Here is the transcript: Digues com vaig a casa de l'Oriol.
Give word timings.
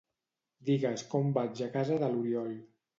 Digues 0.69 1.05
com 1.13 1.31
vaig 1.37 1.65
a 1.69 1.71
casa 1.79 2.03
de 2.05 2.13
l'Oriol. 2.17 2.55